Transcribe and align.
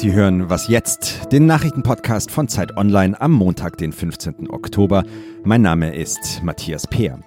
Sie 0.00 0.14
hören 0.14 0.48
Was 0.48 0.66
jetzt? 0.68 1.30
Den 1.30 1.44
Nachrichtenpodcast 1.44 2.30
von 2.30 2.48
Zeit 2.48 2.78
Online 2.78 3.20
am 3.20 3.32
Montag, 3.32 3.76
den 3.76 3.92
15. 3.92 4.48
Oktober. 4.48 5.04
Mein 5.44 5.60
Name 5.60 5.94
ist 5.94 6.40
Matthias 6.42 6.86
Peer. 6.86 7.18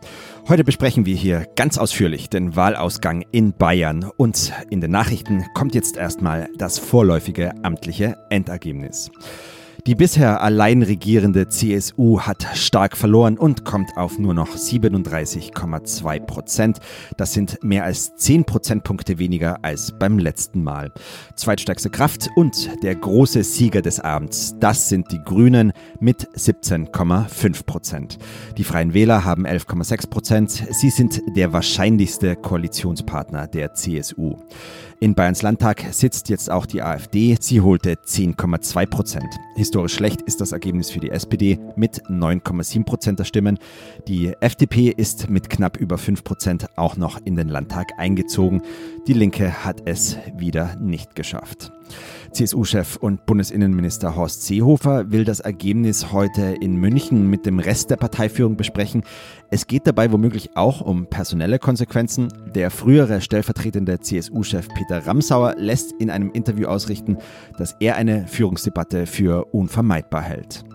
Heute 0.47 0.63
besprechen 0.63 1.05
wir 1.05 1.15
hier 1.15 1.45
ganz 1.55 1.77
ausführlich 1.77 2.31
den 2.31 2.55
Wahlausgang 2.55 3.25
in 3.31 3.53
Bayern 3.53 4.09
und 4.17 4.53
in 4.71 4.81
den 4.81 4.89
Nachrichten 4.89 5.45
kommt 5.53 5.75
jetzt 5.75 5.97
erstmal 5.97 6.49
das 6.57 6.79
vorläufige 6.79 7.53
amtliche 7.63 8.17
Endergebnis. 8.31 9.11
Die 9.85 9.95
bisher 9.95 10.41
allein 10.41 10.81
regierende 10.81 11.49
CSU 11.49 12.21
hat 12.21 12.47
stark 12.53 12.95
verloren 12.95 13.37
und 13.37 13.65
kommt 13.65 13.97
auf 13.97 14.17
nur 14.17 14.33
noch 14.33 14.55
37,2 14.55 16.21
Prozent. 16.21 16.77
Das 17.17 17.33
sind 17.33 17.61
mehr 17.65 17.83
als 17.83 18.15
10 18.15 18.45
Prozentpunkte 18.45 19.19
weniger 19.19 19.57
als 19.61 19.91
beim 19.99 20.19
letzten 20.19 20.63
Mal. 20.63 20.93
Zweitstärkste 21.35 21.89
Kraft 21.89 22.29
und 22.37 22.81
der 22.81 22.95
große 22.95 23.43
Sieger 23.43 23.81
des 23.81 23.99
Abends, 23.99 24.55
das 24.57 24.87
sind 24.87 25.11
die 25.11 25.21
Grünen 25.21 25.73
mit 25.99 26.29
17,5 26.29 27.65
Prozent. 27.65 28.19
Die 28.57 28.63
Freien 28.63 28.93
Wähler 28.93 29.25
haben 29.25 29.45
11,6 29.45 30.09
Prozent. 30.09 30.63
Sie 30.71 30.91
sind 30.91 31.21
der 31.35 31.51
wahrscheinlichste 31.51 32.37
Koalitionspartner 32.37 33.47
der 33.47 33.73
CSU. 33.73 34.37
In 35.03 35.15
Bayerns 35.15 35.41
Landtag 35.41 35.83
sitzt 35.91 36.29
jetzt 36.29 36.49
auch 36.49 36.65
die 36.65 36.81
AfD. 36.81 37.35
Sie 37.37 37.59
holte 37.59 37.95
10,2 37.95 38.85
Prozent. 38.85 39.27
Historisch 39.57 39.95
schlecht 39.95 40.21
ist 40.21 40.39
das 40.39 40.53
Ergebnis 40.53 40.91
für 40.91 41.01
die 41.01 41.09
SPD 41.09 41.59
mit 41.75 42.03
9,7 42.03 42.85
Prozent 42.85 43.19
der 43.19 43.25
Stimmen. 43.25 43.59
Die 44.07 44.31
FDP 44.39 44.87
ist 44.87 45.29
mit 45.29 45.49
knapp 45.49 45.75
über 45.75 45.97
5 45.97 46.23
Prozent 46.23 46.67
auch 46.77 46.95
noch 46.95 47.19
in 47.25 47.35
den 47.35 47.49
Landtag 47.49 47.91
eingezogen. 47.97 48.61
Die 49.05 49.11
Linke 49.11 49.65
hat 49.65 49.81
es 49.83 50.15
wieder 50.37 50.77
nicht 50.77 51.15
geschafft. 51.15 51.73
CSU-Chef 52.31 52.97
und 52.97 53.25
Bundesinnenminister 53.25 54.15
Horst 54.15 54.43
Seehofer 54.45 55.11
will 55.11 55.23
das 55.23 55.39
Ergebnis 55.39 56.11
heute 56.11 56.55
in 56.61 56.77
München 56.77 57.29
mit 57.29 57.45
dem 57.45 57.59
Rest 57.59 57.91
der 57.91 57.97
Parteiführung 57.97 58.57
besprechen. 58.57 59.03
Es 59.51 59.67
geht 59.67 59.85
dabei 59.85 60.11
womöglich 60.11 60.55
auch 60.55 60.81
um 60.81 61.05
personelle 61.05 61.59
Konsequenzen. 61.59 62.29
Der 62.55 62.71
frühere 62.71 63.21
stellvertretende 63.21 63.99
CSU-Chef 63.99 64.67
Peter 64.69 65.05
Ramsauer 65.05 65.55
lässt 65.57 65.91
in 65.99 66.09
einem 66.09 66.31
Interview 66.31 66.67
ausrichten, 66.67 67.17
dass 67.57 67.75
er 67.79 67.95
eine 67.97 68.27
Führungsdebatte 68.27 69.05
für 69.05 69.45
unvermeidbar 69.53 70.23
hält. 70.23 70.65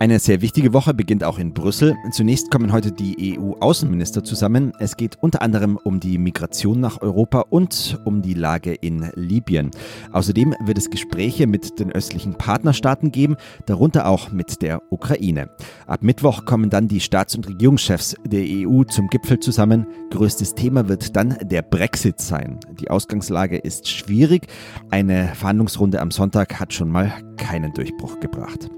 Eine 0.00 0.18
sehr 0.18 0.42
wichtige 0.42 0.72
Woche 0.72 0.92
beginnt 0.92 1.22
auch 1.22 1.38
in 1.38 1.54
Brüssel. 1.54 1.94
Zunächst 2.10 2.50
kommen 2.50 2.72
heute 2.72 2.90
die 2.90 3.38
EU-Außenminister 3.38 4.24
zusammen. 4.24 4.72
Es 4.80 4.96
geht 4.96 5.16
unter 5.22 5.40
anderem 5.40 5.78
um 5.82 6.00
die 6.00 6.18
Migration 6.18 6.80
nach 6.80 7.00
Europa 7.00 7.44
und 7.48 8.00
um 8.04 8.20
die 8.20 8.34
Lage 8.34 8.74
in 8.74 9.08
Libyen. 9.14 9.70
Außerdem 10.12 10.56
wird 10.64 10.78
es 10.78 10.90
Gespräche 10.90 11.46
mit 11.46 11.78
den 11.78 11.92
östlichen 11.92 12.34
Partnerstaaten 12.34 13.12
geben, 13.12 13.36
darunter 13.66 14.08
auch 14.08 14.32
mit 14.32 14.62
der 14.62 14.82
Ukraine. 14.90 15.48
Ab 15.86 16.02
Mittwoch 16.02 16.44
kommen 16.44 16.70
dann 16.70 16.88
die 16.88 17.00
Staats- 17.00 17.36
und 17.36 17.48
Regierungschefs 17.48 18.16
der 18.26 18.44
EU 18.44 18.82
zum 18.82 19.06
Gipfel 19.06 19.38
zusammen. 19.38 19.86
Größtes 20.10 20.56
Thema 20.56 20.88
wird 20.88 21.14
dann 21.14 21.38
der 21.40 21.62
Brexit 21.62 22.20
sein. 22.20 22.58
Die 22.80 22.90
Ausgangslage 22.90 23.58
ist 23.58 23.88
schwierig. 23.88 24.48
Eine 24.90 25.28
Verhandlungsrunde 25.36 26.00
am 26.00 26.10
Sonntag 26.10 26.58
hat 26.58 26.72
schon 26.72 26.90
mal 26.90 27.12
keinen 27.36 27.72
Durchbruch 27.72 28.20
gebracht. 28.20 28.68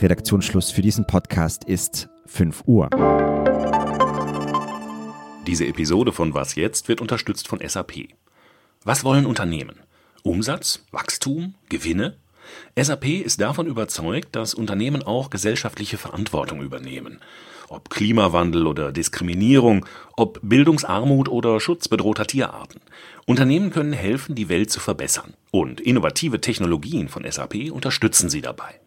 Redaktionsschluss 0.00 0.70
für 0.70 0.82
diesen 0.82 1.06
Podcast 1.06 1.64
ist 1.64 2.08
5 2.26 2.64
Uhr. 2.66 2.88
Diese 5.46 5.66
Episode 5.66 6.12
von 6.12 6.34
Was 6.34 6.54
jetzt 6.56 6.88
wird 6.88 7.00
unterstützt 7.00 7.48
von 7.48 7.60
SAP. 7.66 8.08
Was 8.84 9.04
wollen 9.04 9.26
Unternehmen? 9.26 9.76
Umsatz, 10.22 10.84
Wachstum, 10.90 11.54
Gewinne? 11.68 12.16
SAP 12.76 13.06
ist 13.06 13.40
davon 13.40 13.66
überzeugt, 13.66 14.34
dass 14.34 14.54
Unternehmen 14.54 15.02
auch 15.02 15.30
gesellschaftliche 15.30 15.98
Verantwortung 15.98 16.62
übernehmen. 16.62 17.20
Ob 17.68 17.90
Klimawandel 17.90 18.66
oder 18.66 18.92
Diskriminierung, 18.92 19.86
ob 20.16 20.38
Bildungsarmut 20.42 21.28
oder 21.28 21.58
Schutz 21.58 21.88
bedrohter 21.88 22.26
Tierarten. 22.26 22.80
Unternehmen 23.26 23.70
können 23.70 23.92
helfen, 23.92 24.34
die 24.34 24.48
Welt 24.48 24.70
zu 24.70 24.78
verbessern. 24.78 25.34
Und 25.50 25.80
innovative 25.80 26.40
Technologien 26.40 27.08
von 27.08 27.24
SAP 27.28 27.72
unterstützen 27.72 28.30
sie 28.30 28.42
dabei. 28.42 28.80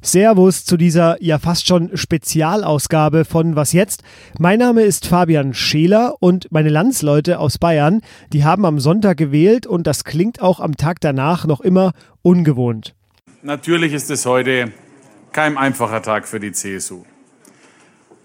Servus 0.00 0.64
zu 0.64 0.76
dieser 0.76 1.22
ja 1.22 1.38
fast 1.38 1.66
schon 1.66 1.96
Spezialausgabe 1.96 3.24
von 3.24 3.56
Was 3.56 3.72
jetzt? 3.72 4.02
Mein 4.38 4.58
Name 4.58 4.82
ist 4.82 5.06
Fabian 5.06 5.54
Scheler 5.54 6.14
und 6.20 6.50
meine 6.52 6.68
Landsleute 6.68 7.38
aus 7.38 7.58
Bayern, 7.58 8.00
die 8.32 8.44
haben 8.44 8.64
am 8.64 8.78
Sonntag 8.78 9.16
gewählt 9.16 9.66
und 9.66 9.86
das 9.86 10.04
klingt 10.04 10.40
auch 10.40 10.60
am 10.60 10.76
Tag 10.76 11.00
danach 11.00 11.46
noch 11.46 11.60
immer 11.60 11.92
ungewohnt. 12.22 12.94
Natürlich 13.42 13.92
ist 13.92 14.10
es 14.10 14.24
heute 14.24 14.72
kein 15.38 15.56
einfacher 15.56 16.02
Tag 16.02 16.26
für 16.26 16.40
die 16.40 16.50
CSU. 16.50 17.04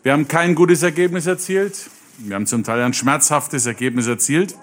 Wir 0.02 0.14
haben 0.14 0.28
kein 0.28 0.56
gutes 0.56 0.82
Ergebnis 0.82 1.28
erzielt. 1.28 1.92
Wir 2.18 2.34
haben 2.36 2.48
zum 2.48 2.64
Teil 2.64 2.82
ein 2.82 2.96
schmerzhaftes 2.96 3.68
Ergebnis 3.68 4.08
erzielt. 4.08 4.56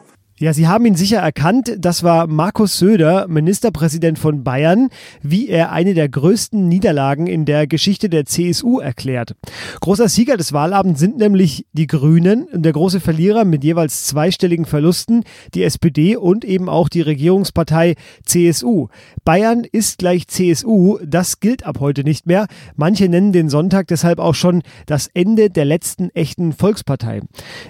Ja, 0.42 0.54
Sie 0.54 0.66
haben 0.66 0.86
ihn 0.86 0.94
sicher 0.94 1.18
erkannt. 1.18 1.76
Das 1.78 2.02
war 2.02 2.26
Markus 2.26 2.78
Söder, 2.78 3.28
Ministerpräsident 3.28 4.18
von 4.18 4.42
Bayern, 4.42 4.88
wie 5.20 5.50
er 5.50 5.70
eine 5.70 5.92
der 5.92 6.08
größten 6.08 6.66
Niederlagen 6.66 7.26
in 7.26 7.44
der 7.44 7.66
Geschichte 7.66 8.08
der 8.08 8.24
CSU 8.24 8.78
erklärt. 8.78 9.34
Großer 9.82 10.08
Sieger 10.08 10.38
des 10.38 10.54
Wahlabends 10.54 10.98
sind 10.98 11.18
nämlich 11.18 11.66
die 11.74 11.86
Grünen, 11.86 12.46
der 12.54 12.72
große 12.72 13.00
Verlierer 13.00 13.44
mit 13.44 13.64
jeweils 13.64 14.06
zweistelligen 14.06 14.64
Verlusten, 14.64 15.24
die 15.52 15.62
SPD 15.62 16.16
und 16.16 16.46
eben 16.46 16.70
auch 16.70 16.88
die 16.88 17.02
Regierungspartei 17.02 17.96
CSU. 18.24 18.88
Bayern 19.26 19.64
ist 19.70 19.98
gleich 19.98 20.26
CSU, 20.26 20.96
das 21.04 21.40
gilt 21.40 21.66
ab 21.66 21.80
heute 21.80 22.02
nicht 22.02 22.24
mehr. 22.24 22.46
Manche 22.76 23.10
nennen 23.10 23.32
den 23.32 23.50
Sonntag 23.50 23.88
deshalb 23.88 24.18
auch 24.18 24.34
schon 24.34 24.62
das 24.86 25.06
Ende 25.12 25.50
der 25.50 25.66
letzten 25.66 26.08
echten 26.14 26.54
Volkspartei. 26.54 27.20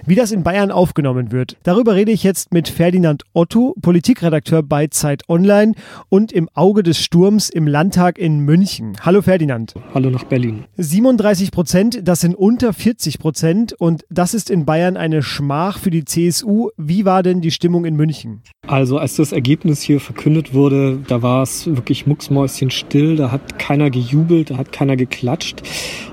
Wie 0.07 0.15
das 0.15 0.31
in 0.31 0.45
Bayern 0.45 0.71
aufgenommen 0.71 1.33
wird, 1.33 1.57
darüber 1.65 1.97
rede 1.97 2.13
ich 2.13 2.23
jetzt 2.23 2.53
mit 2.53 2.60
mit 2.61 2.69
Ferdinand 2.69 3.23
Otto, 3.33 3.75
Politikredakteur 3.81 4.63
bei 4.63 4.87
Zeit 4.89 5.31
Online 5.31 5.73
und 6.11 6.31
im 6.31 6.51
Auge 6.53 6.83
des 6.83 6.99
Sturms 7.03 7.49
im 7.49 7.67
Landtag 7.67 8.19
in 8.19 8.41
München. 8.41 8.99
Hallo 9.01 9.23
Ferdinand. 9.23 9.73
Hallo 9.95 10.11
nach 10.11 10.25
Berlin. 10.25 10.65
37 10.77 11.53
Prozent, 11.53 12.01
das 12.05 12.21
sind 12.21 12.35
unter 12.35 12.75
40 12.75 13.19
Prozent 13.19 13.73
und 13.73 14.05
das 14.11 14.35
ist 14.35 14.51
in 14.51 14.67
Bayern 14.67 14.99
eine 14.99 15.23
Schmach 15.23 15.79
für 15.79 15.91
die 15.91 16.05
CSU. 16.05 16.69
Wie 16.77 17.07
war 17.07 17.23
denn 17.23 17.41
die 17.41 17.51
Stimmung 17.51 17.87
in 17.87 17.97
München? 17.97 18.43
Also 18.67 18.99
als 18.99 19.17
das 19.17 19.33
Ergebnis 19.33 19.81
hier 19.81 19.99
verkündet 19.99 20.53
wurde, 20.53 20.99
da 21.09 21.23
war 21.23 21.43
es 21.43 21.67
wirklich 21.67 22.07
mucksmäuschenstill, 22.07 23.17
da 23.17 23.31
hat 23.31 23.59
keiner 23.59 23.89
gejubelt, 23.89 24.51
da 24.51 24.59
hat 24.59 24.71
keiner 24.71 24.97
geklatscht. 24.97 25.63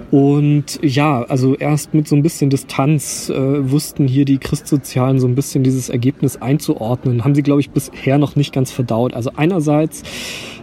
Und 0.09 0.79
ja, 0.81 1.23
also 1.23 1.55
erst 1.55 1.93
mit 1.93 2.07
so 2.07 2.15
ein 2.15 2.23
bisschen 2.23 2.49
Distanz 2.49 3.29
äh, 3.29 3.71
wussten 3.71 4.07
hier 4.07 4.23
die 4.23 4.37
Christsozialen 4.37 5.19
so 5.19 5.27
ein 5.27 5.35
bisschen 5.35 5.63
dieses 5.63 5.89
Ergebnis 5.89 6.37
einzuordnen. 6.37 7.25
Haben 7.25 7.35
sie, 7.35 7.43
glaube 7.43 7.59
ich, 7.59 7.71
bisher 7.71 8.17
noch 8.17 8.35
nicht 8.35 8.53
ganz 8.53 8.71
verdaut. 8.71 9.13
Also 9.13 9.31
einerseits 9.35 10.03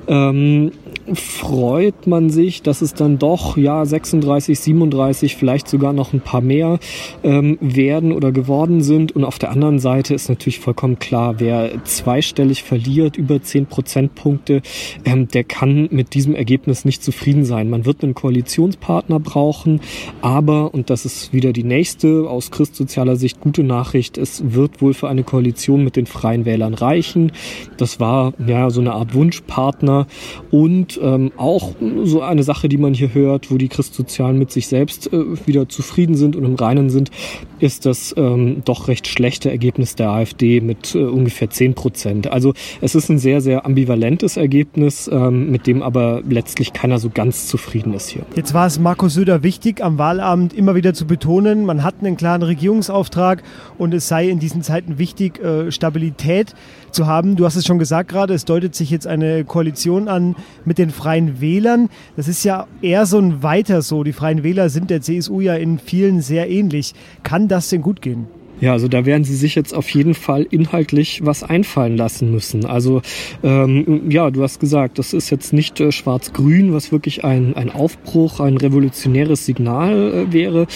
ähm, 0.06 0.72
freut 1.12 2.06
man 2.06 2.30
sich, 2.30 2.62
dass 2.62 2.80
es 2.80 2.94
dann 2.94 3.18
doch 3.18 3.56
ja 3.56 3.84
36, 3.84 4.58
37, 4.58 5.36
vielleicht 5.36 5.68
sogar 5.68 5.92
noch 5.92 6.12
ein 6.12 6.20
paar 6.20 6.40
mehr 6.40 6.78
ähm, 7.22 7.58
werden 7.60 8.12
oder 8.12 8.32
geworden 8.32 8.82
sind. 8.82 9.12
Und 9.12 9.24
auf 9.24 9.38
der 9.38 9.50
anderen 9.50 9.78
Seite 9.78 10.14
ist 10.14 10.28
natürlich 10.28 10.60
vollkommen 10.60 10.98
klar, 10.98 11.40
wer 11.40 11.84
zweistellig 11.84 12.62
verliert, 12.62 13.16
über 13.16 13.42
10 13.42 13.66
Prozentpunkte, 13.66 14.62
ähm, 15.04 15.28
der 15.28 15.44
kann 15.44 15.88
mit 15.90 16.14
diesem 16.14 16.34
Ergebnis 16.34 16.84
nicht 16.84 17.02
zufrieden 17.02 17.44
sein. 17.44 17.68
Man 17.68 17.84
wird 17.84 18.02
einen 18.02 18.14
Koalitionspartner 18.14 19.20
brauchen, 19.20 19.80
aber, 20.22 20.72
und 20.72 20.90
das 20.90 21.04
ist 21.04 21.32
wieder 21.32 21.52
die 21.52 21.64
nächste 21.64 22.28
aus 22.28 22.50
christsozialer 22.50 23.16
Sicht 23.16 23.40
gute 23.40 23.62
Nachricht, 23.62 24.16
es 24.16 24.54
wird 24.54 24.80
wohl 24.80 24.94
für 24.94 25.08
eine 25.08 25.22
Koalition 25.22 25.84
mit 25.84 25.96
den 25.96 26.06
Freien 26.06 26.44
Wählern 26.44 26.74
reichen. 26.74 27.32
Das 27.76 28.00
war 28.00 28.32
ja 28.46 28.70
so 28.70 28.80
eine 28.80 28.92
Art 28.92 29.14
Wunschpartner 29.14 30.06
und 30.50 30.93
ähm, 31.02 31.32
auch 31.36 31.72
so 32.04 32.22
eine 32.22 32.42
Sache, 32.42 32.68
die 32.68 32.78
man 32.78 32.94
hier 32.94 33.14
hört, 33.14 33.50
wo 33.50 33.58
die 33.58 33.68
Christsozialen 33.68 34.38
mit 34.38 34.50
sich 34.50 34.68
selbst 34.68 35.12
äh, 35.12 35.46
wieder 35.46 35.68
zufrieden 35.68 36.14
sind 36.14 36.36
und 36.36 36.44
im 36.44 36.54
Reinen 36.54 36.90
sind, 36.90 37.10
ist 37.58 37.86
das 37.86 38.14
ähm, 38.16 38.62
doch 38.64 38.88
recht 38.88 39.06
schlechte 39.06 39.50
Ergebnis 39.50 39.94
der 39.94 40.10
AfD 40.10 40.60
mit 40.60 40.94
äh, 40.94 40.98
ungefähr 40.98 41.50
10 41.50 41.74
Prozent. 41.74 42.26
Also 42.26 42.52
es 42.80 42.94
ist 42.94 43.08
ein 43.08 43.18
sehr, 43.18 43.40
sehr 43.40 43.64
ambivalentes 43.64 44.36
Ergebnis, 44.36 45.08
ähm, 45.12 45.50
mit 45.50 45.66
dem 45.66 45.82
aber 45.82 46.22
letztlich 46.28 46.72
keiner 46.72 46.98
so 46.98 47.10
ganz 47.12 47.48
zufrieden 47.48 47.94
ist 47.94 48.08
hier. 48.08 48.22
Jetzt 48.36 48.54
war 48.54 48.66
es 48.66 48.78
Markus 48.78 49.14
Söder 49.14 49.42
wichtig, 49.42 49.82
am 49.82 49.98
Wahlabend 49.98 50.52
immer 50.52 50.74
wieder 50.74 50.94
zu 50.94 51.06
betonen, 51.06 51.64
man 51.64 51.82
hat 51.82 51.96
einen 52.00 52.16
klaren 52.16 52.42
Regierungsauftrag 52.42 53.42
und 53.78 53.94
es 53.94 54.08
sei 54.08 54.28
in 54.28 54.38
diesen 54.38 54.62
Zeiten 54.62 54.98
wichtig, 54.98 55.42
äh, 55.42 55.70
Stabilität 55.70 56.54
zu 56.90 57.06
haben. 57.06 57.36
Du 57.36 57.44
hast 57.44 57.56
es 57.56 57.66
schon 57.66 57.78
gesagt 57.78 58.10
gerade, 58.10 58.34
es 58.34 58.44
deutet 58.44 58.74
sich 58.74 58.90
jetzt 58.90 59.06
eine 59.06 59.44
Koalition 59.44 60.08
an 60.08 60.36
mit 60.64 60.78
den 60.78 60.83
Freien 60.90 61.40
Wählern. 61.40 61.88
Das 62.16 62.28
ist 62.28 62.44
ja 62.44 62.66
eher 62.82 63.06
so 63.06 63.18
ein 63.18 63.42
Weiter 63.42 63.82
so. 63.82 64.04
Die 64.04 64.12
Freien 64.12 64.42
Wähler 64.42 64.68
sind 64.68 64.90
der 64.90 65.00
CSU 65.00 65.40
ja 65.40 65.54
in 65.54 65.78
vielen 65.78 66.20
sehr 66.20 66.48
ähnlich. 66.50 66.94
Kann 67.22 67.48
das 67.48 67.68
denn 67.68 67.82
gut 67.82 68.02
gehen? 68.02 68.26
Ja, 68.60 68.72
also 68.72 68.88
da 68.88 69.04
werden 69.04 69.24
sie 69.24 69.34
sich 69.34 69.56
jetzt 69.56 69.74
auf 69.74 69.90
jeden 69.90 70.14
Fall 70.14 70.46
inhaltlich 70.48 71.20
was 71.24 71.42
einfallen 71.42 71.96
lassen 71.96 72.30
müssen. 72.30 72.64
Also 72.64 73.02
ähm, 73.42 74.10
ja, 74.10 74.30
du 74.30 74.42
hast 74.42 74.60
gesagt, 74.60 74.98
das 74.98 75.12
ist 75.12 75.30
jetzt 75.30 75.52
nicht 75.52 75.80
äh, 75.80 75.90
schwarz-grün, 75.90 76.72
was 76.72 76.92
wirklich 76.92 77.24
ein, 77.24 77.56
ein 77.56 77.70
Aufbruch, 77.70 78.40
ein 78.40 78.56
revolutionäres 78.56 79.44
Signal 79.44 80.12
äh, 80.12 80.32
wäre. 80.32 80.66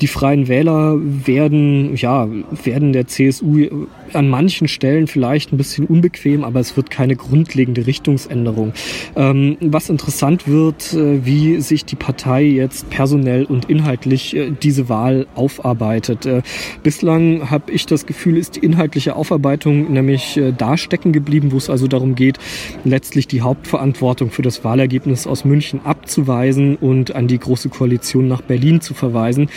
Die 0.00 0.06
Freien 0.08 0.48
Wähler 0.48 0.98
werden, 1.00 1.94
ja, 1.96 2.28
werden 2.64 2.92
der 2.92 3.06
CSU 3.06 3.86
an 4.12 4.28
manchen 4.28 4.68
Stellen 4.68 5.06
vielleicht 5.06 5.52
ein 5.52 5.56
bisschen 5.56 5.86
unbequem, 5.86 6.44
aber 6.44 6.60
es 6.60 6.76
wird 6.76 6.90
keine 6.90 7.16
grundlegende 7.16 7.86
Richtungsänderung. 7.86 8.72
Ähm, 9.16 9.56
was 9.60 9.88
interessant 9.88 10.48
wird, 10.48 10.92
äh, 10.92 11.24
wie 11.24 11.60
sich 11.60 11.84
die 11.84 11.96
Partei 11.96 12.44
jetzt 12.44 12.90
personell 12.90 13.44
und 13.44 13.70
inhaltlich 13.70 14.36
äh, 14.36 14.50
diese 14.50 14.88
Wahl 14.88 15.26
aufarbeitet. 15.34 16.26
Äh, 16.26 16.42
bislang 16.82 17.50
habe 17.50 17.72
ich 17.72 17.86
das 17.86 18.06
Gefühl, 18.06 18.36
ist 18.36 18.56
die 18.56 18.60
inhaltliche 18.60 19.16
Aufarbeitung 19.16 19.92
nämlich 19.92 20.36
äh, 20.36 20.52
da 20.56 20.76
stecken 20.76 21.12
geblieben, 21.12 21.52
wo 21.52 21.56
es 21.56 21.70
also 21.70 21.86
darum 21.86 22.14
geht, 22.14 22.38
letztlich 22.84 23.28
die 23.28 23.42
Hauptverantwortung 23.42 24.30
für 24.30 24.42
das 24.42 24.64
Wahlergebnis 24.64 25.26
aus 25.26 25.44
München 25.44 25.80
abzuweisen 25.84 26.76
und 26.76 27.14
an 27.14 27.28
die 27.28 27.38
Große 27.38 27.68
Koalition 27.68 28.28
nach 28.28 28.42
Berlin 28.42 28.80
zu 28.80 28.94
verweisen. 28.94 29.48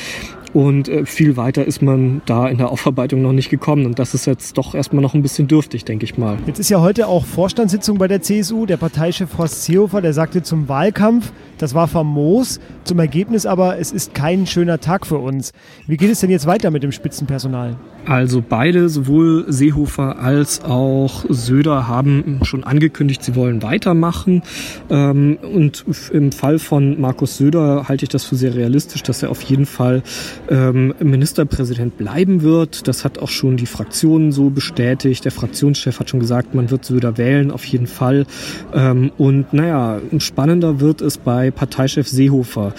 Und 0.57 0.89
äh, 0.89 1.05
viel 1.05 1.37
weiter 1.37 1.65
ist 1.65 1.83
man 1.83 2.23
da 2.25 2.47
in 2.47 2.57
der 2.57 2.71
Aufarbeitung 2.71 3.21
noch 3.21 3.31
nicht 3.31 3.51
gekommen. 3.51 3.85
Und 3.85 3.99
das 3.99 4.15
ist 4.15 4.25
jetzt 4.25 4.57
doch 4.57 4.73
erstmal 4.73 5.03
noch 5.03 5.13
ein 5.13 5.21
bisschen 5.21 5.47
dürftig, 5.47 5.85
denke 5.85 6.03
ich 6.03 6.17
mal. 6.17 6.39
Jetzt 6.47 6.57
ist 6.57 6.69
ja 6.69 6.81
heute 6.81 7.09
auch 7.09 7.25
Vorstandssitzung 7.25 7.99
bei 7.99 8.07
der 8.07 8.23
CSU. 8.23 8.65
Der 8.65 8.77
Parteichef 8.77 9.37
Horst 9.37 9.65
Seehofer, 9.65 10.01
der 10.01 10.13
sagte 10.13 10.41
zum 10.41 10.67
Wahlkampf, 10.67 11.31
das 11.59 11.75
war 11.75 11.87
famos. 11.87 12.59
Zum 12.85 12.97
Ergebnis 12.97 13.45
aber, 13.45 13.77
es 13.77 13.91
ist 13.91 14.15
kein 14.15 14.47
schöner 14.47 14.79
Tag 14.79 15.05
für 15.05 15.19
uns. 15.19 15.51
Wie 15.85 15.95
geht 15.95 16.09
es 16.09 16.21
denn 16.21 16.31
jetzt 16.31 16.47
weiter 16.47 16.71
mit 16.71 16.81
dem 16.81 16.91
Spitzenpersonal? 16.91 17.75
Also 18.07 18.41
beide, 18.47 18.89
sowohl 18.89 19.45
Seehofer 19.49 20.17
als 20.17 20.63
auch 20.63 21.25
Söder, 21.29 21.87
haben 21.87 22.39
schon 22.43 22.63
angekündigt, 22.63 23.21
sie 23.21 23.35
wollen 23.35 23.61
weitermachen. 23.61 24.41
Ähm, 24.89 25.37
und 25.53 25.85
im 26.13 26.31
Fall 26.31 26.57
von 26.57 26.99
Markus 26.99 27.37
Söder 27.37 27.89
halte 27.89 28.05
ich 28.05 28.09
das 28.09 28.23
für 28.23 28.35
sehr 28.35 28.55
realistisch, 28.55 29.03
dass 29.03 29.21
er 29.21 29.29
auf 29.29 29.41
jeden 29.41 29.65
Fall 29.65 30.03
ähm, 30.49 30.93
Ministerpräsident 30.99 31.97
bleiben 31.97 32.41
wird. 32.41 32.87
Das 32.87 33.03
hat 33.03 33.19
auch 33.19 33.29
schon 33.29 33.57
die 33.57 33.65
Fraktion 33.65 34.31
so 34.31 34.49
bestätigt. 34.49 35.25
Der 35.25 35.31
Fraktionschef 35.31 35.99
hat 35.99 36.09
schon 36.09 36.19
gesagt, 36.19 36.55
man 36.55 36.71
wird 36.71 36.85
Söder 36.85 37.17
wählen, 37.17 37.51
auf 37.51 37.65
jeden 37.65 37.87
Fall. 37.87 38.25
Ähm, 38.73 39.11
und 39.17 39.53
naja, 39.53 39.99
spannender 40.19 40.79
wird 40.79 41.01
es 41.01 41.17
bei 41.17 41.51
Parteichef 41.51 42.07
Seehofer. 42.07 42.73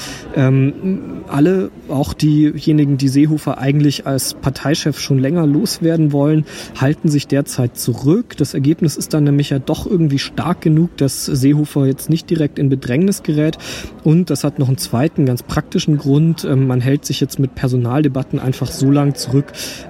alle, 1.28 1.70
auch 1.88 2.14
diejenigen, 2.14 2.96
die 2.96 3.08
Seehofer 3.08 3.58
eigentlich 3.58 4.06
als 4.06 4.34
Parteichef 4.34 4.98
schon 4.98 5.18
länger 5.18 5.46
loswerden 5.46 6.12
wollen, 6.12 6.44
halten 6.76 7.08
sich 7.08 7.26
derzeit 7.26 7.76
zurück. 7.76 8.36
Das 8.36 8.54
Ergebnis 8.54 8.96
ist 8.96 9.14
dann 9.14 9.24
nämlich 9.24 9.50
ja 9.50 9.58
doch 9.58 9.86
irgendwie 9.86 10.18
stark 10.18 10.60
genug, 10.60 10.96
dass 10.96 11.26
Seehofer 11.26 11.86
jetzt 11.86 12.10
nicht 12.10 12.30
direkt 12.30 12.58
in 12.58 12.68
Bedrängnis 12.68 13.22
gerät. 13.22 13.58
Und 14.04 14.30
das 14.30 14.44
hat 14.44 14.58
noch 14.58 14.68
einen 14.68 14.78
zweiten 14.78 15.26
ganz 15.26 15.42
praktischen 15.42 15.98
Grund. 15.98 16.44
Man 16.44 16.80
hält 16.80 17.04
sich 17.04 17.20
jetzt 17.20 17.38
mit 17.38 17.54
Personaldebatten 17.58 18.38
einfach 18.38 18.70
so 18.70 18.88
lang 18.88 19.16
zurück, 19.16 19.46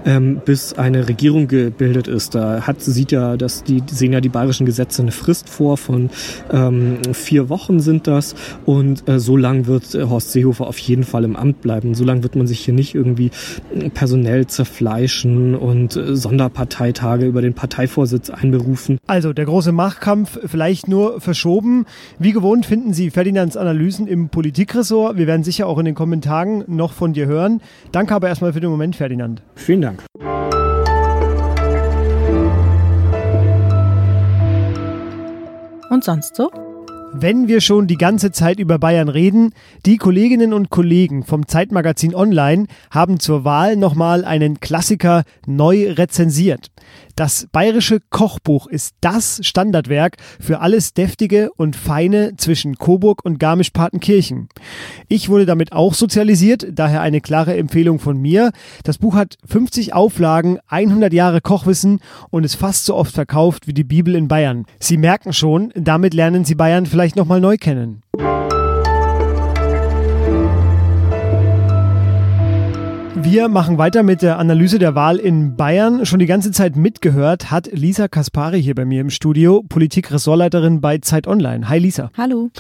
ähm, 0.07 0.41
bis 0.43 0.73
eine 0.73 1.07
Regierung 1.07 1.49
gebildet 1.49 2.09
ist. 2.09 2.35
Da 2.35 2.67
hat, 2.67 2.81
sieht 2.81 3.13
ja, 3.13 3.37
dass 3.37 3.63
die, 3.63 3.83
sehen 3.91 4.15
ja 4.15 4.23
die 4.23 4.31
bayerischen 4.31 4.65
Gesetze 4.65 5.03
eine 5.03 5.13
Frist 5.13 5.51
vor 5.51 5.77
von 5.77 6.09
ähm, 6.51 6.99
vier 7.13 7.51
Wochen 7.51 7.81
sind 7.81 8.07
das 8.07 8.35
und 8.65 9.07
äh, 9.07 9.21
so 9.21 9.37
lang 9.37 9.67
wird 9.67 9.95
äh, 9.95 10.05
Horst 10.05 10.33
Seehofer 10.33 10.67
auf 10.67 10.79
jeden 10.79 11.05
Fall 11.05 11.25
im 11.25 11.37
Amt 11.37 11.61
bleiben. 11.61 11.95
So 11.95 12.05
lang 12.05 12.23
wird 12.23 12.37
man 12.37 12.47
sich 12.47 12.61
hier 12.61 12.73
nicht 12.73 12.95
irgendwie 12.95 13.31
äh, 13.75 13.91
personell 13.91 14.47
zerfleischen 14.47 15.55
und 15.55 15.95
äh, 15.95 16.17
Sonderparteitage 16.17 17.27
über 17.27 17.43
den 17.43 17.53
Parteivorsitz 17.53 18.31
einberufen. 18.31 18.97
Also 19.07 19.35
der 19.35 19.45
große 19.45 19.73
Machtkampf 19.73 20.39
vielleicht 20.47 20.89
nur 20.89 21.21
verschoben. 21.21 21.85
Wie 22.19 22.33
gewohnt 22.33 22.65
finden 22.65 22.95
Sie 22.95 23.11
Ferdinands 23.11 23.59
Analysen 23.59 24.07
im 24.07 24.31
Politikressort. 24.31 25.19
Wir 25.19 25.27
werden 25.27 25.45
sicher 25.45 25.67
auch 25.67 25.79
in 25.79 25.85
den 25.85 25.95
Kommentaren 25.95 26.65
noch 26.67 26.93
von 26.93 27.13
dir 27.13 27.27
hören 27.27 27.58
Danke 27.93 28.15
aber 28.15 28.29
erstmal 28.29 28.53
für 28.53 28.61
den 28.61 28.71
Moment, 28.71 28.97
Ferdinand. 28.97 29.43
Vielen 29.55 29.81
Dank. 29.83 30.05
Und 35.91 36.05
sonst 36.05 36.37
so? 36.37 36.51
Wenn 37.15 37.49
wir 37.49 37.63
schon 37.63 37.87
die 37.87 37.97
ganze 37.97 38.33
Zeit 38.33 38.59
über 38.59 38.79
Bayern 38.79 39.09
reden, 39.09 39.55
die 39.87 39.97
Kolleginnen 39.97 40.53
und 40.53 40.69
Kollegen 40.69 41.25
vom 41.25 41.49
Zeitmagazin 41.49 42.15
Online 42.15 42.67
haben 42.91 43.19
zur 43.19 43.45
Wahl 43.45 43.77
nochmal 43.77 44.27
einen 44.27 44.61
Klassiker 44.61 45.23
neu 45.47 45.91
rezensiert. 45.93 46.71
Das 47.19 47.49
bayerische 47.51 47.99
Kochbuch 48.11 48.69
ist 48.69 48.95
das 49.01 49.41
Standardwerk 49.43 50.19
für 50.39 50.61
alles 50.61 50.95
Deftige 50.95 51.51
und 51.57 51.75
Feine 51.75 52.37
zwischen 52.37 52.77
Coburg 52.77 53.25
und 53.25 53.41
Garmisch-Partenkirchen. 53.41 54.49
Ich 55.09 55.29
wurde 55.29 55.45
damit 55.45 55.73
auch 55.73 55.95
sozialisiert, 55.95 56.69
daher 56.71 57.01
eine 57.01 57.21
klare 57.21 57.57
Empfehlung 57.57 57.99
von 57.99 58.21
mir. 58.21 58.53
Das 58.85 58.99
Buch 58.99 59.17
hat 59.17 59.37
50 59.45 59.95
Auflagen, 59.95 60.61
100 60.69 61.13
Jahre 61.13 61.41
Kochwissen 61.41 61.99
und 62.31 62.45
ist 62.45 62.55
fast 62.55 62.85
so 62.85 62.95
oft 62.95 63.15
verkauft 63.15 63.67
wie 63.67 63.75
die 63.75 63.83
Bibel 63.83 64.15
in 64.15 64.29
Bayern. 64.29 64.65
Sie 64.79 64.97
merken 64.97 65.33
schon, 65.33 65.73
damit 65.75 66.15
lernen 66.15 66.45
Sie 66.45 66.55
Bayern 66.55 66.87
vielleicht 66.87 67.17
nochmal 67.17 67.41
neu 67.41 67.57
kennen. 67.57 68.05
Wir 73.15 73.49
machen 73.49 73.79
weiter 73.79 74.03
mit 74.03 74.23
der 74.23 74.39
Analyse 74.39 74.79
der 74.79 74.95
Wahl 74.95 75.17
in 75.17 75.57
Bayern. 75.57 76.07
Schon 76.07 76.19
die 76.19 76.27
ganze 76.27 76.53
Zeit 76.53 76.77
mitgehört 76.77 77.51
hat 77.51 77.69
Lisa 77.73 78.07
Kaspari 78.07 78.63
hier 78.63 78.75
bei 78.75 78.85
mir 78.85 79.01
im 79.01 79.11
Studio, 79.11 79.65
Politik-Ressortleiterin 79.69 80.81
bei 80.81 80.99
Zeit 80.99 81.27
Online. 81.27 81.69
Hi 81.69 81.79
Lisa. 81.79 82.11
Hallo. 82.17 82.51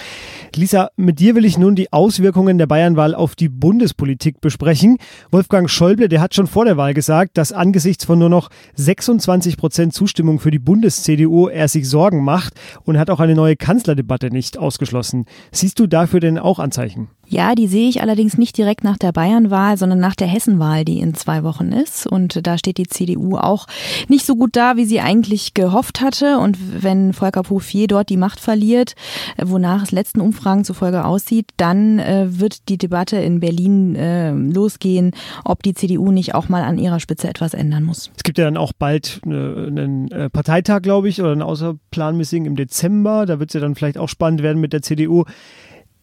Lisa, 0.55 0.91
mit 0.97 1.21
dir 1.21 1.35
will 1.35 1.45
ich 1.45 1.59
nun 1.59 1.75
die 1.75 1.93
Auswirkungen 1.93 2.59
der 2.59 2.67
Bayernwahl 2.67 3.15
auf 3.15 3.37
die 3.37 3.49
Bundespolitik 3.49 4.41
besprechen. 4.41 4.99
Wolfgang 5.31 5.71
Schäuble, 5.71 6.09
der 6.09 6.21
hat 6.21 6.35
schon 6.35 6.47
vor 6.47 6.65
der 6.65 6.77
Wahl 6.77 6.95
gesagt, 6.95 7.39
dass 7.39 7.53
angesichts 7.53 8.05
von 8.05 8.19
nur 8.19 8.29
noch 8.29 8.51
26 8.75 9.57
Prozent 9.57 9.95
Zustimmung 9.95 10.41
für 10.41 10.51
die 10.51 10.59
Bundes-CDU 10.59 11.49
er 11.49 11.69
sich 11.69 11.89
Sorgen 11.89 12.25
macht 12.25 12.55
und 12.85 12.99
hat 12.99 13.11
auch 13.11 13.21
eine 13.21 13.35
neue 13.35 13.57
Kanzlerdebatte 13.57 14.31
nicht 14.31 14.59
ausgeschlossen. 14.59 15.27
Siehst 15.53 15.79
du 15.79 15.87
dafür 15.87 16.21
denn 16.21 16.39
auch 16.39 16.59
Anzeichen? 16.59 17.09
Ja, 17.31 17.55
die 17.55 17.67
sehe 17.67 17.91
ich 17.91 18.01
allerdings 18.01 18.39
nicht 18.39 18.57
direkt 18.57 18.85
nach 18.85 18.97
der 18.97 19.13
Bayernwahl, 19.13 19.77
sondern 19.77 20.01
nach 20.01 20.15
der 20.15 20.27
Hessenwahl, 20.27 20.87
die 20.87 21.01
in 21.01 21.13
zwei 21.13 21.43
Wochen 21.43 21.73
ist. 21.73 22.07
Und 22.07 22.47
da 22.47 22.57
steht 22.57 22.79
die 22.79 22.87
CDU 22.87 23.37
auch 23.37 23.67
nicht 24.09 24.25
so 24.25 24.35
gut 24.35 24.57
da, 24.57 24.77
wie 24.77 24.87
sie 24.87 25.01
eigentlich 25.01 25.53
gehofft 25.53 26.01
hatte. 26.01 26.39
Und 26.39 26.57
wenn 26.83 27.13
Volker 27.13 27.43
Bouffier 27.43 27.87
dort 27.87 28.09
die 28.09 28.17
Macht 28.17 28.41
verliert, 28.41 28.95
wonach 29.37 29.83
es 29.83 29.93
letzten 29.93 30.23
Umfragen 30.23 30.65
zufolge 30.65 31.05
aussieht, 31.05 31.51
dann 31.59 31.99
äh, 31.99 32.27
wird 32.29 32.71
die 32.71 32.79
Debatte 32.79 33.19
in 33.19 33.41
Berlin 33.41 33.95
äh, 33.95 34.31
losgehen, 34.31 35.11
ob 35.45 35.63
die 35.63 35.75
CDU 35.75 36.11
nicht 36.11 36.35
auch 36.35 36.49
mal 36.49 36.63
an 36.63 36.79
ihrer 36.79 36.99
Spitze 36.99 37.29
etwas 37.29 37.53
ändern 37.53 37.85
muss. 37.85 38.11
Es 38.17 38.23
gibt 38.23 38.39
ja 38.39 38.45
dann 38.45 38.57
auch 38.57 38.73
bald 38.73 39.21
äh, 39.27 39.29
einen 39.29 40.09
Parteitag, 40.33 40.81
glaube 40.81 41.11
ich, 41.11 41.21
oder 41.21 41.33
ein 41.33 41.43
Außerplanmissing 41.43 42.47
im 42.47 42.57
Dezember. 42.57 43.27
Da 43.27 43.39
wird 43.39 43.51
es 43.51 43.55
ja 43.55 43.61
dann 43.61 43.75
vielleicht 43.75 43.99
auch 43.99 44.09
spannend 44.09 44.43
werden 44.43 44.61
mit 44.63 44.73
der 44.73 44.81
CDU. 44.81 45.25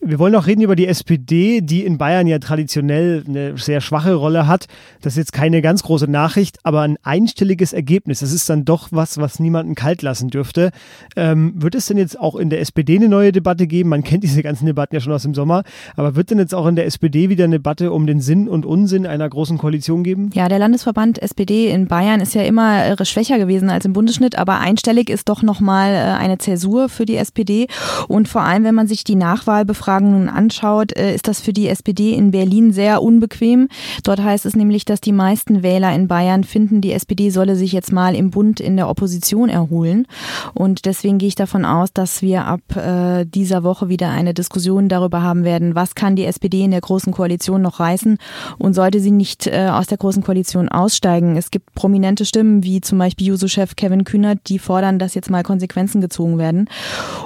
Wir 0.07 0.19
wollen 0.19 0.33
noch 0.33 0.45
reden 0.45 0.61
über 0.61 0.75
die 0.75 0.85
SPD, 0.85 1.61
die 1.61 1.83
in 1.83 1.97
Bayern 1.97 2.27
ja 2.27 2.37
traditionell 2.37 3.23
eine 3.27 3.57
sehr 3.57 3.81
schwache 3.81 4.13
Rolle 4.13 4.45
hat. 4.45 4.67
Das 5.01 5.13
ist 5.13 5.17
jetzt 5.17 5.33
keine 5.33 5.63
ganz 5.63 5.81
große 5.81 6.07
Nachricht, 6.07 6.59
aber 6.61 6.81
ein 6.81 6.97
einstelliges 7.01 7.73
Ergebnis. 7.73 8.19
Das 8.19 8.31
ist 8.31 8.47
dann 8.47 8.65
doch 8.65 8.89
was, 8.91 9.17
was 9.17 9.39
niemanden 9.39 9.73
kalt 9.73 10.03
lassen 10.03 10.29
dürfte. 10.29 10.69
Ähm, 11.15 11.53
wird 11.55 11.73
es 11.73 11.87
denn 11.87 11.97
jetzt 11.97 12.19
auch 12.19 12.35
in 12.35 12.51
der 12.51 12.59
SPD 12.59 12.97
eine 12.97 13.09
neue 13.09 13.31
Debatte 13.31 13.65
geben? 13.65 13.89
Man 13.89 14.03
kennt 14.03 14.23
diese 14.23 14.43
ganzen 14.43 14.67
Debatten 14.67 14.93
ja 14.93 15.01
schon 15.01 15.11
aus 15.11 15.23
dem 15.23 15.33
Sommer. 15.33 15.63
Aber 15.95 16.15
wird 16.15 16.29
denn 16.29 16.37
jetzt 16.37 16.53
auch 16.53 16.67
in 16.67 16.75
der 16.75 16.85
SPD 16.85 17.29
wieder 17.29 17.45
eine 17.45 17.55
Debatte 17.55 17.91
um 17.91 18.05
den 18.05 18.21
Sinn 18.21 18.47
und 18.47 18.63
Unsinn 18.63 19.07
einer 19.07 19.27
großen 19.27 19.57
Koalition 19.57 20.03
geben? 20.03 20.29
Ja, 20.35 20.49
der 20.49 20.59
Landesverband 20.59 21.19
SPD 21.19 21.71
in 21.71 21.87
Bayern 21.87 22.21
ist 22.21 22.35
ja 22.35 22.43
immer 22.43 22.95
schwächer 23.03 23.39
gewesen 23.39 23.71
als 23.71 23.85
im 23.85 23.93
Bundesschnitt, 23.93 24.37
aber 24.37 24.59
einstellig 24.59 25.09
ist 25.09 25.29
doch 25.29 25.41
nochmal 25.41 25.93
äh, 25.93 25.97
eine 26.21 26.37
Zäsur 26.37 26.89
für 26.89 27.07
die 27.07 27.15
SPD. 27.15 27.65
Und 28.07 28.27
vor 28.27 28.43
allem, 28.43 28.63
wenn 28.65 28.75
man 28.75 28.85
sich 28.85 29.03
die 29.03 29.15
Nachwahl 29.15 29.65
befragt, 29.65 29.94
Umfragen 29.95 30.11
nun 30.11 30.29
anschaut, 30.29 30.95
äh, 30.97 31.15
ist 31.15 31.27
das 31.27 31.39
für 31.39 31.53
die 31.53 31.69
SPD 31.69 32.13
in 32.13 32.31
Berlin 32.31 32.73
sehr 32.73 33.01
unbequem. 33.01 33.69
Dort 34.03 34.21
heißt 34.21 34.45
es 34.45 34.55
nämlich, 34.55 34.83
dass 34.83 34.99
die 34.99 35.13
meisten 35.13 35.63
Wähler 35.63 35.93
in 35.95 36.09
Bayern 36.09 36.43
finden, 36.43 36.81
die 36.81 36.91
SPD 36.91 37.29
solle 37.29 37.55
sich 37.55 37.71
jetzt 37.71 37.93
mal 37.93 38.13
im 38.13 38.29
Bund 38.29 38.59
in 38.59 38.75
der 38.75 38.89
Opposition 38.89 39.47
erholen. 39.47 40.05
Und 40.53 40.85
deswegen 40.85 41.17
gehe 41.17 41.29
ich 41.29 41.35
davon 41.35 41.63
aus, 41.63 41.93
dass 41.93 42.21
wir 42.21 42.45
ab 42.45 42.59
äh, 42.75 43.25
dieser 43.25 43.63
Woche 43.63 43.87
wieder 43.87 44.09
eine 44.09 44.33
Diskussion 44.33 44.89
darüber 44.89 45.21
haben 45.21 45.45
werden, 45.45 45.75
was 45.75 45.95
kann 45.95 46.17
die 46.17 46.25
SPD 46.25 46.63
in 46.65 46.71
der 46.71 46.81
Großen 46.81 47.13
Koalition 47.13 47.61
noch 47.61 47.79
reißen 47.79 48.17
und 48.57 48.73
sollte 48.73 48.99
sie 48.99 49.11
nicht 49.11 49.47
äh, 49.47 49.69
aus 49.71 49.87
der 49.87 49.97
Großen 49.97 50.23
Koalition 50.23 50.67
aussteigen. 50.67 51.37
Es 51.37 51.51
gibt 51.51 51.73
prominente 51.73 52.25
Stimmen, 52.25 52.63
wie 52.63 52.81
zum 52.81 52.97
Beispiel 52.97 53.27
Juso-Chef 53.27 53.77
Kevin 53.77 54.03
Kühnert, 54.03 54.39
die 54.47 54.59
fordern, 54.59 54.99
dass 54.99 55.15
jetzt 55.15 55.29
mal 55.29 55.43
Konsequenzen 55.43 56.01
gezogen 56.01 56.37
werden. 56.37 56.69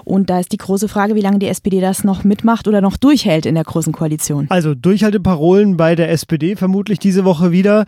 Und 0.05 0.29
da 0.29 0.39
ist 0.39 0.51
die 0.51 0.57
große 0.57 0.87
Frage, 0.87 1.15
wie 1.15 1.21
lange 1.21 1.39
die 1.39 1.47
SPD 1.47 1.81
das 1.81 2.03
noch 2.03 2.23
mitmacht 2.23 2.58
macht 2.59 2.67
oder 2.67 2.81
noch 2.81 2.97
durchhält 2.97 3.45
in 3.45 3.55
der 3.55 3.63
Großen 3.63 3.93
Koalition. 3.93 4.47
Also 4.49 4.75
Durchhalteparolen 4.75 5.77
bei 5.77 5.95
der 5.95 6.11
SPD 6.11 6.57
vermutlich 6.57 6.99
diese 6.99 7.23
Woche 7.23 7.53
wieder. 7.53 7.85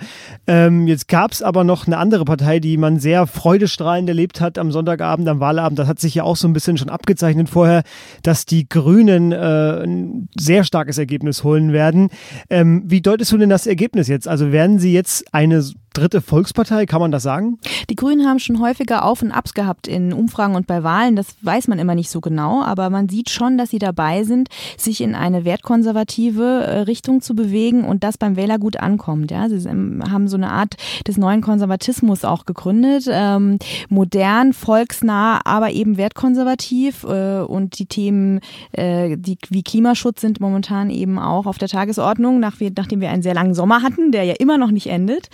Ähm, 0.48 0.88
jetzt 0.88 1.10
gab 1.10 1.34
es 1.34 1.42
aber 1.42 1.66
noch 1.66 1.88
eine 1.88 1.98
andere 1.98 2.24
Partei, 2.24 2.60
die 2.60 2.78
man 2.78 2.98
sehr 2.98 3.28
freudestrahlend 3.28 4.08
erlebt 4.08 4.40
hat 4.40 4.58
am 4.58 4.72
Sonntagabend, 4.72 5.28
am 5.28 5.42
Wahlabend. 5.42 5.78
Das 5.78 5.90
hat 5.90 6.00
sich 6.00 6.16
ja 6.16 6.24
auch 6.24 6.38
so 6.38 6.48
ein 6.48 6.54
bisschen 6.54 6.78
schon 6.78 6.90
abgezeichnet 6.90 7.50
vorher, 7.50 7.84
dass 8.24 8.46
die 8.46 8.70
Grünen 8.70 9.34
äh, 9.34 9.84
ein 9.84 10.30
sehr 10.40 10.63
starkes 10.63 10.98
Ergebnis 10.98 11.44
holen 11.44 11.74
werden. 11.74 12.10
Ähm, 12.50 12.84
wie 12.86 13.01
deutest 13.01 13.34
du 13.34 13.38
denn 13.38 13.50
das 13.50 13.68
Ergebnis 13.68 14.08
jetzt? 14.08 14.28
Also 14.28 14.54
werden 14.54 14.80
sie 14.80 14.94
jetzt 14.94 15.34
eine 15.34 15.63
dritte 15.94 16.22
Volkspartei, 16.22 16.86
kann 16.86 17.02
man 17.02 17.12
das 17.12 17.24
sagen? 17.24 17.60
Die 17.90 17.96
Grünen 17.96 18.28
haben 18.28 18.40
schon 18.40 18.60
häufiger 18.60 19.06
Auf- 19.06 19.22
und 19.22 19.32
Abs 19.32 19.54
gehabt 19.54 19.88
in 19.88 20.14
Umfragen 20.14 20.56
und 20.56 20.68
bei 20.68 20.84
Wahlen. 20.84 21.16
Das 21.16 21.36
weiß 21.42 21.68
man 21.68 21.80
immer 21.80 21.96
nicht 21.96 22.10
so 22.10 22.22
genau, 22.22 22.64
aber 22.64 22.90
man 22.90 23.10
sieht 23.10 23.30
schon, 23.30 23.58
dass 23.58 23.70
sie 23.70 23.80
dabei 23.80 24.24
sind, 24.24 24.50
sich 24.78 25.02
in 25.02 25.16
eine 25.16 25.44
wertkonservative 25.44 26.44
äh, 26.44 26.80
Richtung 26.82 27.22
zu 27.22 27.36
bewegen 27.36 27.84
und 27.84 28.04
das 28.04 28.18
beim 28.18 28.36
Wähler 28.36 28.58
gut 28.58 28.78
ankommt. 28.78 29.32
Ja, 29.32 29.50
sie 29.50 29.68
haben 29.68 30.28
so 30.28 30.38
eine 30.38 30.52
Art 30.52 30.76
des 31.08 31.18
neuen 31.18 31.42
Konservatismus 31.42 32.24
auch 32.24 32.46
gegründet, 32.46 33.06
ähm, 33.10 33.60
modern, 33.90 34.54
volksnah, 34.54 35.42
aber 35.46 35.72
eben 35.72 35.98
wertkonservativ 35.98 37.04
äh, 37.04 37.42
und 37.42 37.80
die 37.80 37.86
Themen 37.86 38.40
äh, 38.72 39.18
die, 39.18 39.38
wie 39.50 39.64
Klimaschutz 39.64 40.22
sind 40.22 40.40
momentan 40.40 40.90
eben 40.90 41.20
auch 41.20 41.46
auf 41.46 41.58
der 41.58 41.68
Tagesordnung, 41.68 42.40
nach, 42.40 42.56
nachdem 42.78 43.02
wir 43.02 43.10
einen 43.10 43.24
sehr 43.24 43.34
langen 43.34 43.54
Sommer 43.54 43.82
hatten, 43.82 44.12
der 44.12 44.24
ja 44.24 44.36
immer 44.40 44.58
noch 44.58 44.72
nicht 44.72 44.88
endet. 44.88 45.30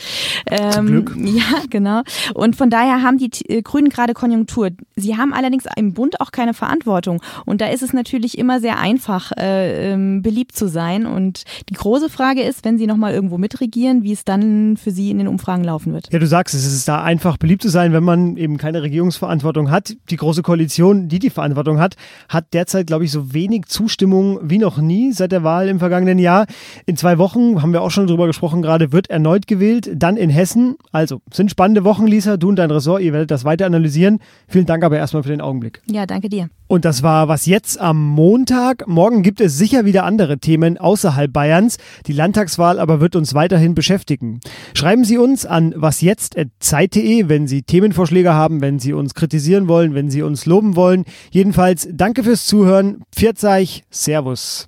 Ähm, 0.46 0.86
Glück. 0.88 1.16
Ja, 1.38 1.62
genau. 1.70 2.02
Und 2.34 2.56
von 2.56 2.70
daher 2.70 3.04
haben 3.04 3.18
die 3.18 3.30
äh, 3.48 3.62
Grünen 3.62 3.90
gerade 3.90 4.14
Konjunktur. 4.14 4.70
Sie 4.96 5.18
haben 5.18 5.34
allerdings 5.34 5.66
im 5.76 5.94
Bund 5.94 6.22
auch 6.22 6.32
keine 6.32 6.54
Verantwortung. 6.54 7.22
Und 7.46 7.62
da 7.62 7.68
ist 7.68 7.84
es 7.84 7.94
natürlich 7.94 8.38
immer 8.38 8.60
sehr 8.60 8.80
einfach, 8.80 9.32
äh, 9.38 9.94
ähm, 9.94 10.22
beliebt 10.22 10.56
zu 10.56 10.68
sein. 10.68 11.06
Und 11.06 11.44
die 11.70 11.74
große 11.74 12.10
Frage 12.10 12.42
ist, 12.42 12.66
wenn 12.66 12.78
Sie 12.78 12.88
nochmal 12.88 13.14
irgendwo 13.14 13.38
mitregieren, 13.38 14.04
wie 14.04 14.14
es 14.14 14.26
dann 14.26 14.78
für 14.78 14.92
Sie 14.92 15.12
in 15.12 15.18
den 15.18 15.28
Umfragen 15.28 15.64
laufen 15.64 15.94
wird. 15.94 16.12
Ja, 16.12 16.20
du 16.20 16.28
sagst, 16.28 16.56
es 16.56 16.66
ist 16.66 16.88
da 16.88 17.04
einfach 17.04 17.38
beliebt 17.38 17.62
zu 17.62 17.70
sein, 17.70 17.94
wenn 17.94 18.04
man 18.04 18.38
eben 18.38 18.58
keine 18.58 18.82
Regierungsverantwortung 18.82 19.70
hat. 19.70 19.96
Die 20.10 20.16
große 20.16 20.42
Koalition, 20.44 21.08
die 21.08 21.20
die 21.20 21.30
Verantwortung 21.30 21.80
hat, 21.80 21.96
hat 22.30 22.54
derzeit, 22.54 22.88
glaube 22.88 23.06
ich, 23.06 23.12
so 23.12 23.34
wenig 23.34 23.66
Zustimmung 23.68 24.40
wie 24.42 24.58
noch 24.58 24.78
nie 24.78 25.12
seit 25.12 25.32
der 25.32 25.44
Wahl 25.44 25.68
im 25.68 25.80
vergangenen 25.80 26.20
Jahr. 26.20 26.48
In 26.86 26.98
zwei 26.98 27.18
Wochen, 27.18 27.62
haben 27.62 27.74
wir 27.74 27.82
auch 27.82 27.92
schon 27.92 28.08
drüber 28.08 28.28
gesprochen 28.28 28.62
gerade, 28.62 28.92
wird 28.92 29.10
erneut 29.10 29.48
gewählt. 29.48 29.90
Dann 29.96 30.18
in 30.18 30.30
Hessen. 30.38 30.78
Also, 30.94 31.22
sind 31.34 31.52
spannende 31.52 31.84
Wochen, 31.84 32.08
Lisa. 32.08 32.38
Du 32.38 32.48
und 32.50 32.56
dein 32.56 32.72
Ressort, 32.72 33.02
ihr 33.02 33.12
werdet 33.12 33.32
das 33.32 33.44
weiter 33.44 33.66
analysieren. 33.66 34.20
Vielen 34.48 34.66
Dank 34.66 34.84
aber 34.84 34.98
erstmal 34.98 35.24
für 35.24 35.30
den 35.30 35.42
Augenblick. 35.42 35.82
Ja, 35.92 36.06
danke 36.06 36.30
dir. 36.30 36.50
Und 36.68 36.86
das 36.86 37.02
war 37.02 37.28
was 37.28 37.46
jetzt 37.46 37.80
am 37.80 38.04
Montag. 38.04 38.88
Morgen 38.88 39.24
gibt 39.24 39.42
es 39.42 39.58
sicher 39.58 39.86
wieder 39.86 40.04
andere 40.04 40.38
Themen 40.38 40.78
außerhalb 40.78 41.32
Bayerns. 41.32 41.78
Die 42.06 42.14
Landtagswahl 42.14 42.80
aber 42.80 43.00
wird 43.00 43.16
uns 43.16 43.34
weiterhin 43.34 43.74
beschäftigen. 43.74 44.40
Schreiben 44.74 45.04
Sie 45.04 45.18
uns 45.18 45.46
an 45.46 45.74
wasjetzt.zeit.de, 45.76 47.30
wenn 47.30 47.48
Sie 47.48 47.64
Themenvorschläge 47.64 48.34
haben, 48.34 48.62
wenn 48.62 48.80
Sie 48.80 48.94
uns 48.94 49.14
kritisieren 49.14 49.68
wollen, 49.68 49.94
wenn 49.94 50.10
Sie 50.10 50.22
uns 50.22 50.46
loben 50.46 50.76
wollen. 50.76 51.06
Jedenfalls 51.32 51.88
danke 51.92 52.24
fürs 52.24 52.46
Zuhören. 52.46 53.02
Pfirzeich, 53.16 53.84
Servus. 53.90 54.68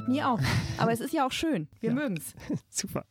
Hört 0.00 0.08
nie 0.08 0.22
auf. 0.22 0.40
Aber 0.78 0.92
es 0.92 1.00
ist 1.00 1.12
ja 1.12 1.26
auch 1.26 1.32
schön. 1.32 1.68
Wir 1.80 1.90
ja. 1.90 1.94
mögen 1.94 2.16
es. 2.16 2.34
Super. 2.70 3.04